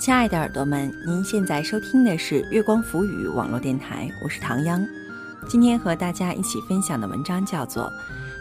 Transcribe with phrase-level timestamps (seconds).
[0.00, 4.82] 亲爱的耳朵们，您现在收听的是月光浮语网络电台，我是唐央。
[5.46, 7.92] 今天和大家一起分享的文章叫做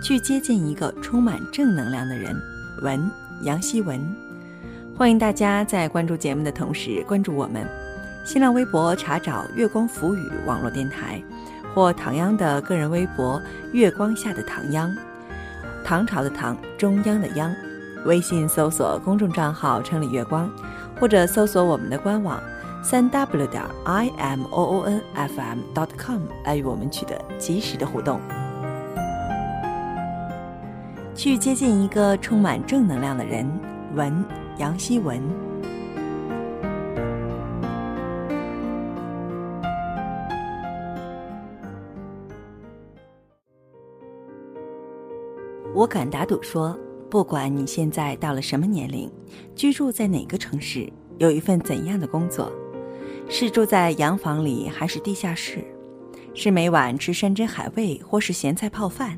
[0.02, 2.34] 《去接近一个充满正能量的人》，
[2.82, 3.08] 文
[3.42, 4.04] 杨希文。
[4.98, 7.64] 欢迎大家在关注节目的同时关注我们，
[8.24, 11.22] 新浪微博查找“月光浮语网络电台”
[11.72, 14.92] 或唐央的个人微博“月光下的唐央”，
[15.86, 17.54] 唐朝的唐，中央的央。
[18.06, 20.50] 微信搜索公众账号“城里月光”。
[21.04, 22.42] 或者搜索我们的官网
[22.82, 28.18] 三 w 点 i m o o n f m dot com 来与我们取得及时的互动，
[31.14, 33.46] 去接近一个充满正能量的人。
[33.94, 34.24] 文
[34.56, 35.20] 杨希文，
[45.74, 46.74] 我敢打赌说。
[47.14, 49.08] 不管你现在到了什么年龄，
[49.54, 52.50] 居住在哪个城市，有一份怎样的工作，
[53.28, 55.62] 是住在洋房里还是地下室，
[56.34, 59.16] 是每晚吃山珍海味或是咸菜泡饭，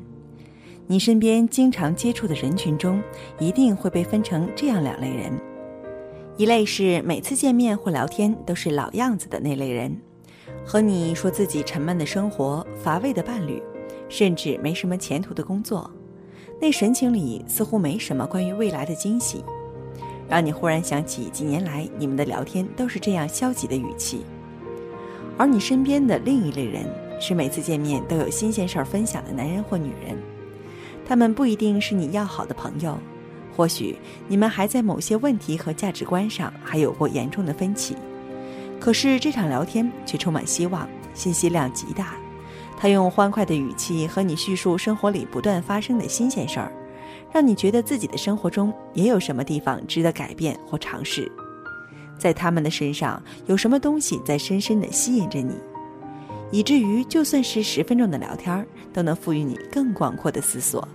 [0.85, 3.01] 你身边经常接触的人群中，
[3.39, 5.31] 一定会被分成这样两类人：
[6.37, 9.99] 一类是每次见面或聊天都是老样子的那类人，
[10.63, 13.59] 和你说自己沉闷的生活、乏味的伴侣，
[14.07, 15.89] 甚至没什么前途的工作。
[16.59, 19.43] 那神情里似乎没什么关于未来的惊喜，
[20.27, 24.25] 让你忽然想起几年来你们的聊天都是这样消极的语气。
[25.37, 26.83] 而你身边的另一类人
[27.21, 30.17] 是每次见面都有新鲜事儿分享的男人或女人，
[31.05, 32.97] 他们不一定是你要好的朋友，
[33.55, 33.95] 或许
[34.27, 37.95] 你们还在某些问题和价值观上还有过严重的分歧，
[38.79, 42.15] 可是这场聊天却充满希望，信息量极大。
[42.77, 46.71] 他用欢快的语气和你叙述生活里不断发生的新鲜事儿，
[47.33, 51.29] 让你觉得自己的生活中也有什么地方值得改变或尝试。
[52.19, 55.55] 在他们的身上有什么东西在深深的吸引着你，
[56.51, 60.87] 以至于就算是十分钟的聊天，都能赋予你更广阔的思索。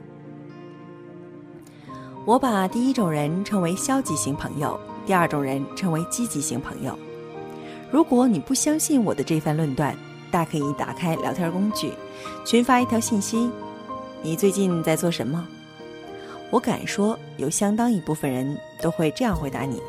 [2.25, 6.97] 我把第一种人称为消极型朋友，第二种人称为积极型朋友。
[7.91, 9.97] 如果你不相信我的这番论断，
[10.33, 11.93] 大可以打开聊天工具，
[12.45, 13.51] 群发一条信息
[14.23, 15.47] ：“你最近在做什么？”
[16.51, 19.81] 我敢说，有相当一部分人都会这样回答你：“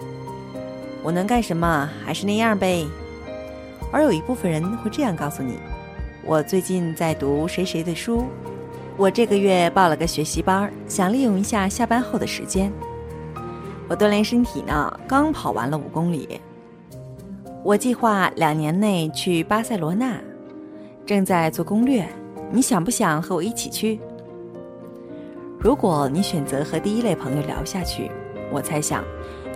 [1.01, 1.89] 我能干什么？
[2.05, 2.85] 还是那样呗。”
[3.91, 5.57] 而有一部分人会这样告诉你
[6.25, 8.25] ：“我最近在读谁谁的书，
[8.97, 12.71] 我这个月报了个学习班，想利用一下下班后的时间。
[13.87, 16.41] 我锻炼身体呢，刚跑完了五公里。
[17.63, 20.17] 我计划两年内去巴塞罗那。”
[21.05, 22.07] 正在做攻略，
[22.49, 23.99] 你想不想和我一起去？
[25.59, 28.09] 如果你选择和第一类朋友聊下去，
[28.51, 29.03] 我猜想，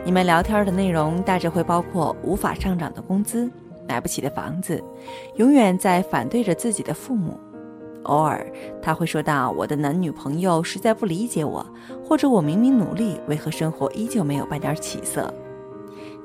[0.04, 3.50] 你们聊天的内容大致会包括无法上涨的工资、
[3.88, 4.84] 买不起的房子、
[5.36, 7.40] 永远在反对着自己的父母。
[8.04, 8.46] 偶尔
[8.82, 11.66] 他会说到我的男女朋友实在不理解我，
[12.04, 15.34] 或者我明明努力，为何生活依旧没有半点起色？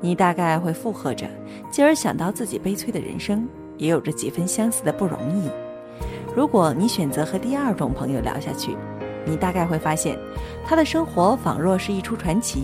[0.00, 1.28] 你大概会附和着，
[1.70, 3.48] 继而想到自己悲催的人生。
[3.82, 5.50] 也有着几分相似的不容易。
[6.36, 8.76] 如果你选择和第二种朋友聊下去，
[9.26, 10.16] 你大概会发现，
[10.64, 12.62] 他的生活仿若是一出传奇。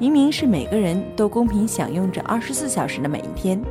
[0.00, 3.62] 明明是每个人都公平享用着二十四小时的每一天，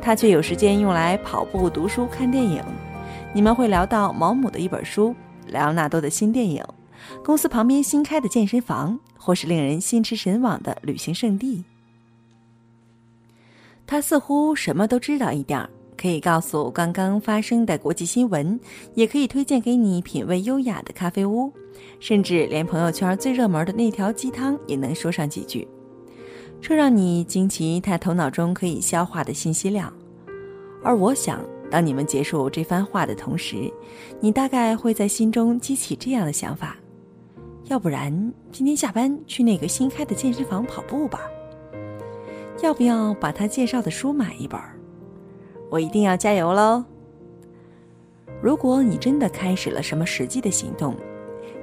[0.00, 2.62] 他却有时间用来跑步、读书、看电影。
[3.34, 5.12] 你们会聊到毛姆的一本书、
[5.48, 6.64] 莱昂纳多的新电影、
[7.24, 11.64] 公司旁边新开的健身房，或是令人心驰神往的旅行胜地。
[13.84, 15.68] 他似乎什么都知道一点儿。
[16.00, 18.58] 可以告诉刚刚发生的国际新闻，
[18.94, 21.52] 也可以推荐给你品味优雅的咖啡屋，
[21.98, 25.68] 甚至连朋友圈最热门的那条鸡汤也能说上几句，
[26.58, 29.92] 这让你惊奇他头脑中可以消化的信息量。
[30.82, 33.70] 而我想，当你们结束这番话的同时，
[34.20, 36.78] 你大概会在心中激起这样的想法：
[37.64, 38.10] 要不然
[38.50, 41.20] 今天下班去那个新开的健身房跑步吧？
[42.62, 44.58] 要不要把他介绍的书买一本？
[45.70, 46.84] 我一定要加油喽！
[48.42, 50.96] 如果你真的开始了什么实际的行动，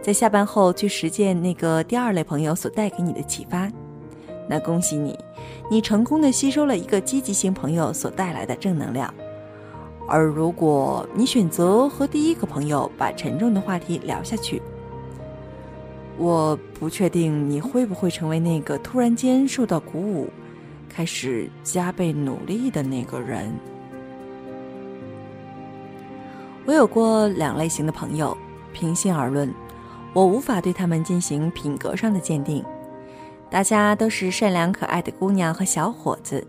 [0.02, 3.70] 在下班后去实践那个第二类朋友所带给你的启发，
[4.48, 5.20] 那恭喜你，
[5.70, 9.14] 你成功的吸收了一个积极性朋友所带来的正能量。
[10.08, 14.62] 而如果你选择和第一个朋友把沉重的话题聊下去，
[16.18, 20.30] 我不确定你会不会成为那个突然间受到鼓舞，
[20.88, 23.52] 开始加倍努力的那个人。
[26.68, 28.38] 我有过两类型的朋友，
[28.74, 29.50] 平心而论，
[30.12, 32.62] 我无法对他们进行品格上的鉴定。
[33.50, 36.46] 大家都是善良可爱的姑娘和小伙子，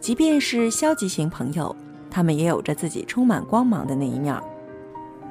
[0.00, 1.74] 即便是消极型朋友，
[2.10, 4.36] 他们也有着自己充满光芒的那一面。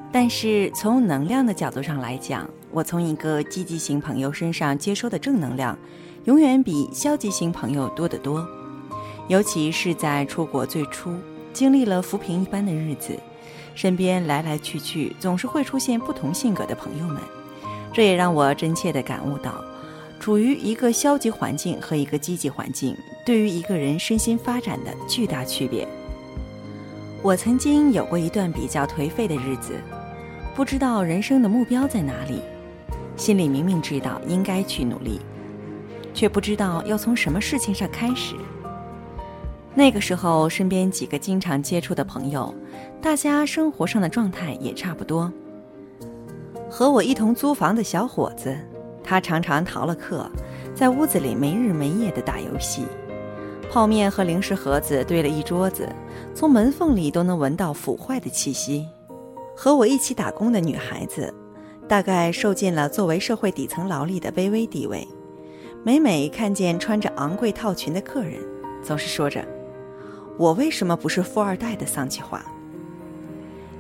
[0.10, 5.78] 但是从能量的角度上来讲，我从一个积极型朋友身上接收的正能量，
[6.24, 8.48] 永远比消极型朋友多得多。
[9.28, 11.14] 尤其是在出国最初，
[11.52, 13.20] 经历了浮萍一般的日子，
[13.80, 17.22] 身边来来去去，总是会出现不同性格的朋友们。
[17.94, 19.64] 这也让我真切地感悟到，
[20.20, 22.94] 处于一个消极环境和一个积极环境，
[23.26, 25.88] 对于一个人身心发展的巨大区别。
[27.22, 29.76] 我曾经有过一段比较颓废的日子，
[30.54, 32.42] 不知道人生的目标在哪里，
[33.16, 35.22] 心里明明知道应该去努力，
[36.14, 38.36] 却不知道要从什么事情上开始。
[39.80, 42.54] 那个时候，身边几个经常接触的朋友，
[43.02, 45.32] 大家生活上的状态也差不多。
[46.70, 48.54] 和我一同租房的小伙子，
[49.02, 50.30] 他常常逃了课，
[50.76, 52.84] 在屋子里没日没夜的打游戏，
[53.72, 55.88] 泡面和零食盒子堆了一桌子，
[56.36, 58.86] 从门缝里都能闻到腐坏的气息。
[59.56, 61.34] 和我一起打工的女孩子，
[61.88, 65.08] 大概受尽了作为社会底层劳力的卑微地位，
[65.86, 68.42] 每每看见穿着昂贵套裙的客人，
[68.84, 69.42] 总是说着。
[70.40, 72.42] 我为什么不是富二代的丧气话？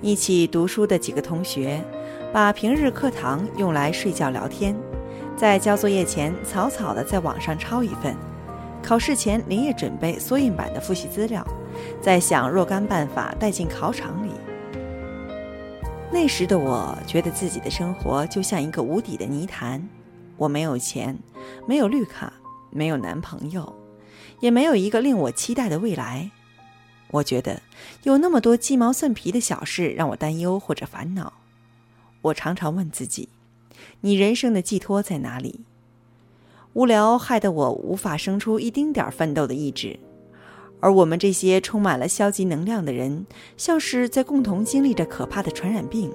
[0.01, 1.81] 一起读书的几个同学，
[2.33, 4.75] 把平日课堂用来睡觉聊天，
[5.37, 8.13] 在交作业前草草的在网上抄一份，
[8.83, 11.47] 考试前连夜准备缩印版的复习资料，
[12.01, 14.31] 再想若干办法带进考场里。
[16.11, 19.81] 那时的我觉得自己的生活就像一个无底的泥潭，
[20.35, 21.17] 我没有钱，
[21.65, 22.33] 没有绿卡，
[22.69, 23.73] 没有男朋友，
[24.41, 26.31] 也没有一个令我期待的未来。
[27.11, 27.61] 我觉得
[28.03, 31.33] 有那么多鸡毛蒜皮的小事让我担忧或者烦恼。
[32.21, 33.29] 我常常问自己：
[34.01, 35.61] 你人生的寄托在哪里？
[36.73, 39.99] 无聊害得我无法生出一丁点儿奋斗的意志。
[40.81, 43.25] 而我们这些充满了消极能量的人，
[43.57, 46.09] 像是在共同经历着可怕的传染病，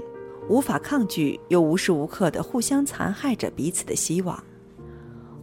[0.49, 4.43] 无法抗拒，又无时无刻的互相残害着彼此的希望。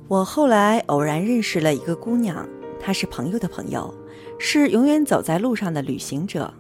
[0.08, 2.48] 我后来偶然认识了一个姑娘，
[2.80, 3.94] 她是朋友的朋友。
[4.44, 6.52] 是永远走在路上的旅行者，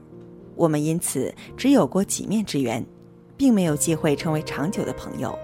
[0.55, 2.85] 我们因此只有过几面之缘，
[3.35, 5.37] 并没有机会成为长久的朋友。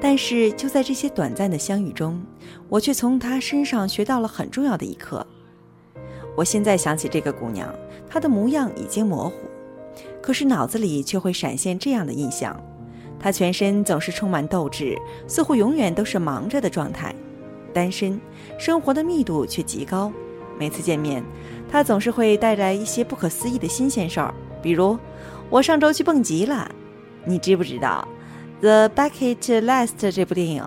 [0.00, 2.20] 但是就在这些短暂的相遇中，
[2.68, 5.24] 我却从她身上学到了很重要的一课。
[6.36, 7.72] 我现在想起这个姑娘，
[8.08, 9.36] 她的模样已经模糊，
[10.20, 12.60] 可是脑子里却会闪现这样的印象：
[13.16, 14.98] 她全身总是充满斗志，
[15.28, 17.14] 似乎永远都是忙着的状态。
[17.72, 18.20] 单身，
[18.58, 20.12] 生活的密度却极高。
[20.58, 21.22] 每次见面，
[21.70, 24.98] 他总是会带来一些不可思议的新鲜事儿，比如
[25.48, 26.70] 我上周去蹦极了，
[27.24, 28.06] 你知不知道
[28.60, 30.64] 《The Bucket List》这部电影？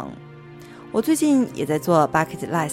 [0.92, 2.70] 我最近也在做《Bucket List》，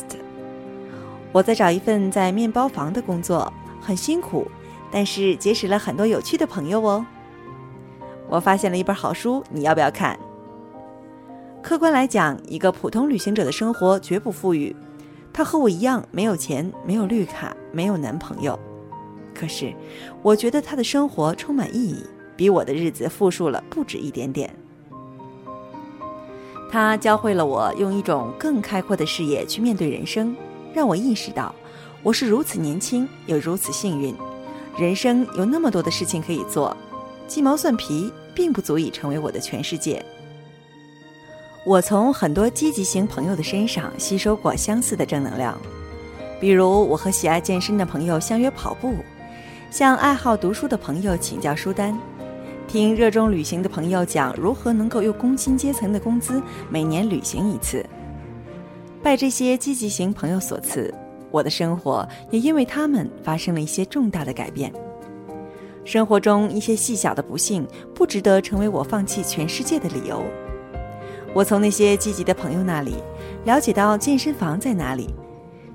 [1.33, 4.49] 我在找一份在面包房的工作，很辛苦，
[4.91, 7.05] 但是结识了很多有趣的朋友哦。
[8.29, 10.19] 我发现了一本好书，你要不要看？
[11.63, 14.75] 客观来讲，一个普通旅行者的生活绝不富裕。
[15.33, 18.59] 他和我一样没有钱，没有绿卡，没有男朋友。
[19.35, 19.73] 可是，
[20.23, 22.03] 我觉得他的生活充满意义，
[22.37, 24.53] 比我的日子富庶了不止一点点。
[26.71, 30.37] 他教会了我用一种更开阔的视野去面对人生，
[30.75, 31.55] 让我意识到
[32.03, 34.15] 我是如此年轻又如此幸运。
[34.77, 36.77] 人生有那么多的事情可以做，
[37.27, 40.05] 鸡毛蒜皮并不足以成为我的全世界。
[41.65, 45.59] 我从很多积极型朋友的身上吸收过相似的正能量，
[46.41, 48.95] 比如我和喜爱健身的朋友相约跑步，
[49.71, 51.99] 向爱好读书的朋友请教书单，
[52.67, 57.85] 听热衷旅行的朋友讲如何能够用工薪阶层的工资每年旅行一次。
[59.03, 60.93] 拜这些积极型朋友所赐，
[61.31, 64.73] 我的生活也因为他们发生了一些重大的改变。
[65.85, 70.23] 生活中一些细小的不幸，不值得成为我放弃全世界的理由。
[71.35, 72.97] 我从那些积极的朋友那里
[73.45, 75.15] 了解到健身房在哪里，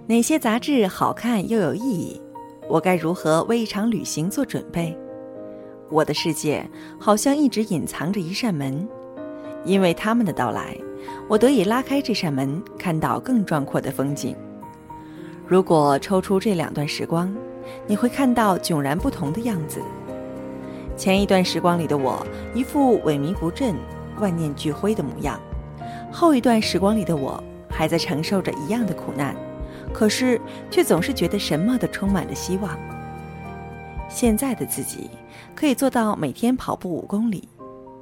[0.08, 2.22] 哪些杂志好看又有意义，
[2.68, 4.98] 我该如何为一场旅行做准备。
[5.90, 6.68] 我的世界
[7.00, 8.88] 好像一直隐藏着一扇门，
[9.64, 10.76] 因为他们的到来，
[11.30, 14.36] 我得以拉开这扇门，看到更壮阔的风景。
[15.48, 17.34] 如果抽出这两段时光，
[17.86, 19.80] 你会看到迥然不同的样子。
[20.98, 23.76] 前一段时光里的我，一副萎靡不振。
[24.20, 25.40] 万念俱灰的模样，
[26.12, 29.36] 后一段时光里的我还在承受着一样的苦难，
[29.94, 30.40] 可是
[30.70, 32.78] 却总是觉得什么都充满了希望。
[34.10, 35.10] 现在的自己
[35.56, 37.48] 可以做到每天跑步五公里，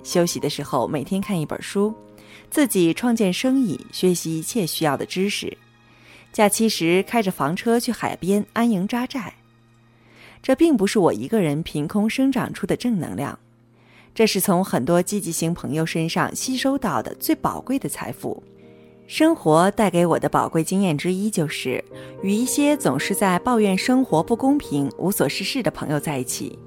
[0.03, 1.93] 休息的时候每天看一本书，
[2.49, 5.57] 自己创建生意，学习一切需要的知识。
[6.33, 9.33] 假期时开着房车去海边安营扎寨。
[10.41, 13.37] 这并不是我一个人凭空生长出的正能量，
[14.13, 18.43] 这是从很多积极型朋友身上吸收到的最宝贵的财富。
[19.07, 21.83] 生活带给我的宝贵经验之一，就是
[22.23, 26.57] 与一些总是在抱怨生活不公平、无所事事的朋友在一起。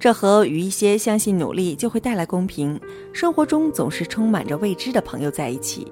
[0.00, 2.78] 这和与一些相信努力就会带来公平、
[3.12, 5.90] 生活中总是充满着未知的朋友在一起，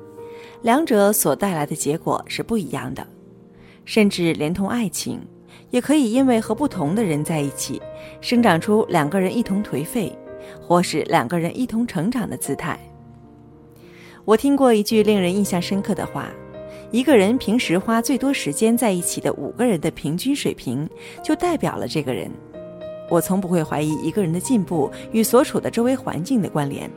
[0.62, 3.06] 两者所带来的结果是不一样的。
[3.84, 5.20] 甚至连同爱情，
[5.70, 7.80] 也可以因为和不同的人在一起，
[8.20, 10.16] 生长出两个人一同颓废，
[10.60, 12.78] 或是两个人一同成长的姿态。
[14.24, 16.28] 我听过一句令人印象深刻的话：
[16.90, 20.88] 一个人平时花最多时间在一起的五个人的平均水平，
[21.24, 22.30] 就代表了这个人。
[23.10, 26.90] 我从不会怀疑一个人的进步与所处的周围环境的关联，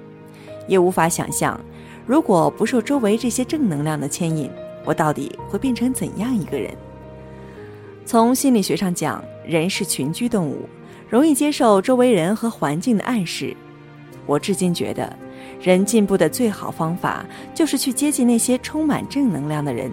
[0.67, 1.59] 也无法想象，
[2.05, 4.49] 如果不受周围这些正能量的牵引，
[4.85, 6.71] 我到底会变成怎样一个人？
[8.05, 10.69] 从心理学上讲，人是群居动物，
[11.09, 13.55] 容易接受周围人和环境的暗示。
[14.25, 15.15] 我至今觉得，
[15.61, 19.91] 人进步的最好方法就是去接近那些充满正能量的人，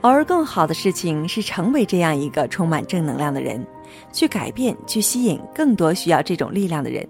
[0.00, 3.64] 而更好的事情是成为这样一个充满正能量的人。
[4.10, 7.06] 去改变，去吸引更多需要这种力量的人。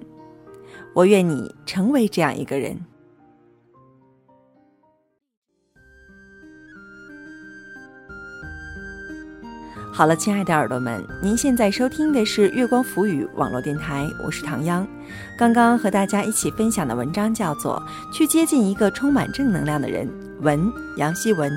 [0.94, 2.76] 我愿你成为这样一个人。
[9.94, 14.88] 好了，亲爱的耳朵们，您现在收听的是月光浮语网络电台，我是唐央。
[15.36, 17.80] 刚刚和大家一起分享的文章叫做
[18.16, 20.08] 《去接近一个充满正能量的人》，
[20.40, 21.52] 文杨希文。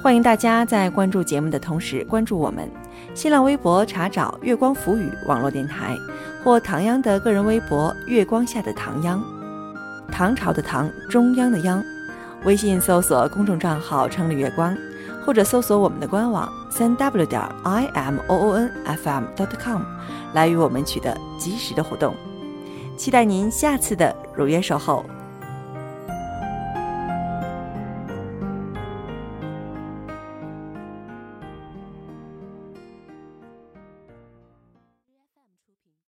[0.00, 2.70] 欢迎大家在关注节目的同时关注我们。
[3.12, 5.96] 新浪微博查找“月光浮语”网络电台，
[6.44, 9.20] 或唐央的个人微博“月光下的唐央”，
[10.12, 11.82] 唐朝的唐，中央的央。
[12.44, 14.76] 微信搜索公众账号“城里月光”，
[15.28, 19.82] 或者搜索我们的官网三 w 点 i m o o n f m dot com，
[20.32, 22.14] 来与我们取得及时的互动。
[22.96, 25.04] 期待您下次的如约守候。